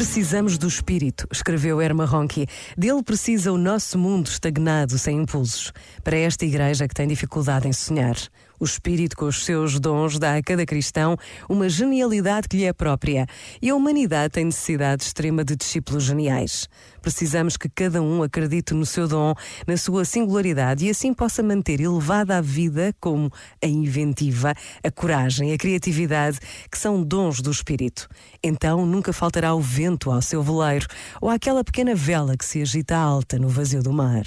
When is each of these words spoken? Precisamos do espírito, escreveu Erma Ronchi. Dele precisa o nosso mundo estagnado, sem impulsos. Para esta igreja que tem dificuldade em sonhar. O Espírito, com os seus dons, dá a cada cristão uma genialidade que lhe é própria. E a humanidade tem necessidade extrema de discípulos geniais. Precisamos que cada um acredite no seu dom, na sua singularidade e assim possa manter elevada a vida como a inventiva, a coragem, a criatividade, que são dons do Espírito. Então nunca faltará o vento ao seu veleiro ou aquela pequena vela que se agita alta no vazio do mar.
Precisamos 0.00 0.56
do 0.56 0.66
espírito, 0.66 1.28
escreveu 1.30 1.78
Erma 1.78 2.06
Ronchi. 2.06 2.46
Dele 2.74 3.02
precisa 3.02 3.52
o 3.52 3.58
nosso 3.58 3.98
mundo 3.98 4.28
estagnado, 4.28 4.96
sem 4.96 5.18
impulsos. 5.18 5.74
Para 6.02 6.16
esta 6.16 6.46
igreja 6.46 6.88
que 6.88 6.94
tem 6.94 7.06
dificuldade 7.06 7.68
em 7.68 7.72
sonhar. 7.74 8.16
O 8.60 8.64
Espírito, 8.66 9.16
com 9.16 9.24
os 9.24 9.42
seus 9.42 9.80
dons, 9.80 10.18
dá 10.18 10.36
a 10.36 10.42
cada 10.42 10.66
cristão 10.66 11.16
uma 11.48 11.66
genialidade 11.66 12.46
que 12.46 12.58
lhe 12.58 12.64
é 12.64 12.74
própria. 12.74 13.26
E 13.62 13.70
a 13.70 13.74
humanidade 13.74 14.34
tem 14.34 14.44
necessidade 14.44 15.02
extrema 15.02 15.42
de 15.42 15.56
discípulos 15.56 16.04
geniais. 16.04 16.68
Precisamos 17.00 17.56
que 17.56 17.70
cada 17.70 18.02
um 18.02 18.22
acredite 18.22 18.74
no 18.74 18.84
seu 18.84 19.08
dom, 19.08 19.34
na 19.66 19.78
sua 19.78 20.04
singularidade 20.04 20.84
e 20.84 20.90
assim 20.90 21.14
possa 21.14 21.42
manter 21.42 21.80
elevada 21.80 22.36
a 22.36 22.42
vida 22.42 22.94
como 23.00 23.32
a 23.64 23.66
inventiva, 23.66 24.52
a 24.84 24.90
coragem, 24.90 25.54
a 25.54 25.56
criatividade, 25.56 26.38
que 26.70 26.76
são 26.76 27.02
dons 27.02 27.40
do 27.40 27.50
Espírito. 27.50 28.06
Então 28.42 28.84
nunca 28.84 29.10
faltará 29.10 29.54
o 29.54 29.60
vento 29.60 30.10
ao 30.10 30.20
seu 30.20 30.42
veleiro 30.42 30.86
ou 31.18 31.30
aquela 31.30 31.64
pequena 31.64 31.94
vela 31.94 32.36
que 32.36 32.44
se 32.44 32.60
agita 32.60 32.94
alta 32.94 33.38
no 33.38 33.48
vazio 33.48 33.82
do 33.82 33.90
mar. 33.90 34.26